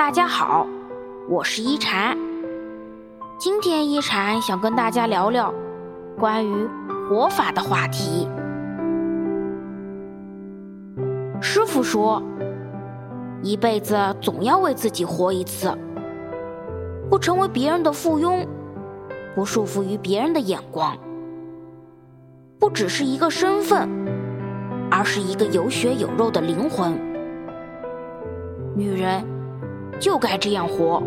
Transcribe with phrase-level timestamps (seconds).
[0.00, 0.66] 大家好，
[1.28, 2.16] 我是一禅。
[3.38, 5.52] 今天一禅想跟大家聊聊
[6.18, 6.66] 关于
[7.06, 8.26] 活法的话题。
[11.38, 12.22] 师傅说，
[13.42, 15.70] 一辈子总要为自己活一次，
[17.10, 18.46] 不成为别人的附庸，
[19.34, 20.96] 不束缚于别人的眼光，
[22.58, 23.86] 不只是一个身份，
[24.90, 26.98] 而是一个有血有肉的灵魂。
[28.74, 29.22] 女人
[30.00, 31.02] 就该这样活。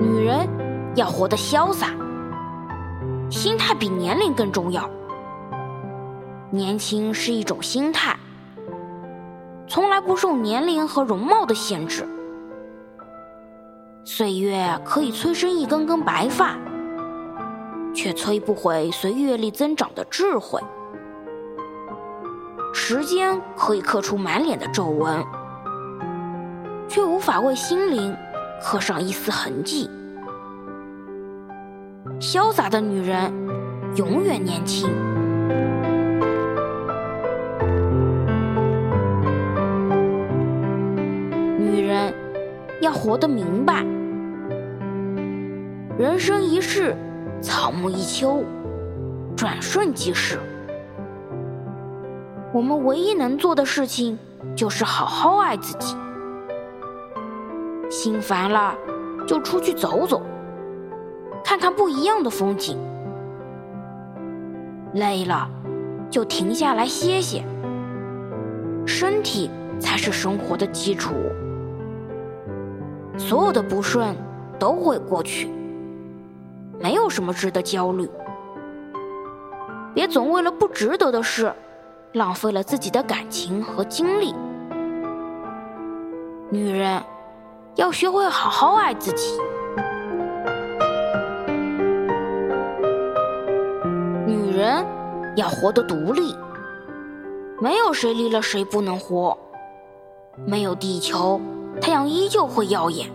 [0.00, 0.48] 女人
[0.96, 1.88] 要活得潇洒，
[3.30, 4.88] 心态比年龄更重要。
[6.50, 8.16] 年轻是一种心态，
[9.68, 12.08] 从来不受年龄和容貌的限制。
[14.04, 16.56] 岁月可以催生一根根白发，
[17.92, 20.60] 却摧不毁随阅历增长的智慧。
[22.76, 25.24] 时间可以刻出满脸的皱纹，
[26.88, 28.14] 却无法为心灵
[28.60, 29.88] 刻上一丝痕迹。
[32.18, 33.32] 潇洒的女人
[33.94, 34.90] 永远年轻。
[41.56, 42.12] 女人
[42.80, 43.84] 要活得明白，
[45.96, 46.94] 人生一世，
[47.40, 48.42] 草木一秋，
[49.36, 50.40] 转瞬即逝。
[52.54, 54.16] 我们唯一能做的事情，
[54.54, 55.96] 就是好好爱自己。
[57.90, 58.72] 心烦了，
[59.26, 60.22] 就出去走走，
[61.44, 62.76] 看看不一样的风景；
[64.92, 65.50] 累了，
[66.08, 67.44] 就停下来歇歇。
[68.86, 71.12] 身体才是生活的基础。
[73.18, 74.14] 所有的不顺
[74.60, 75.50] 都会过去，
[76.80, 78.08] 没有什么值得焦虑。
[79.92, 81.52] 别总为了不值得的事，
[82.14, 84.32] 浪费了自己的感情和精力。
[86.48, 87.02] 女人
[87.74, 89.36] 要学会好好爱自己。
[94.24, 94.86] 女人
[95.34, 96.36] 要活得独立，
[97.60, 99.36] 没有谁离了谁不能活。
[100.46, 101.40] 没有地球。
[101.80, 103.10] 太阳依旧会耀眼，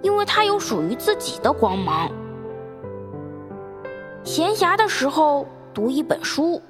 [0.00, 2.10] 因为它有属于自己的光芒。
[4.24, 6.62] 闲暇的时候读一本书，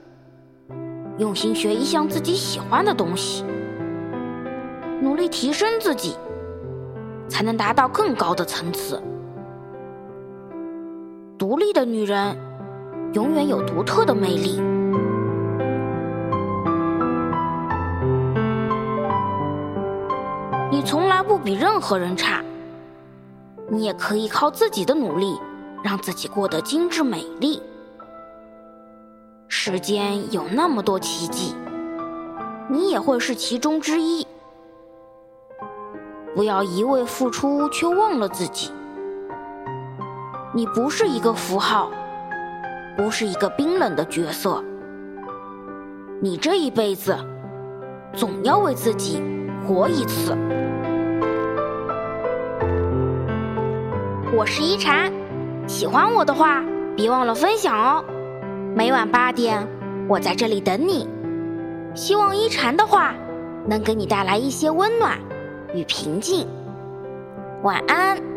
[1.18, 3.44] 用心学一项自己喜欢的东西，
[5.00, 6.16] 努力提升自己，
[7.28, 9.00] 才能达到更高的层次。
[11.38, 12.36] 独立的女人，
[13.12, 14.60] 永远有独特的魅力。
[20.70, 22.42] 你从来不比任何人差，
[23.68, 25.38] 你也可以靠自己的努力，
[25.82, 27.62] 让自己过得精致美丽。
[29.64, 31.54] 世间有那么多奇迹，
[32.68, 34.26] 你也会是其中之一。
[36.34, 38.72] 不要一味付出却忘了自己，
[40.52, 41.92] 你不是一个符号，
[42.96, 44.60] 不是一个冰冷的角色，
[46.20, 47.16] 你这一辈子
[48.12, 49.22] 总要为自己
[49.64, 50.36] 活一次。
[54.36, 55.12] 我是一禅，
[55.68, 56.64] 喜欢我的话，
[56.96, 58.04] 别忘了分享哦。
[58.74, 59.68] 每晚八点，
[60.08, 61.06] 我在这里等你。
[61.94, 63.14] 希望一禅的话
[63.68, 65.18] 能给你带来一些温暖
[65.74, 66.46] 与平静。
[67.62, 68.31] 晚安。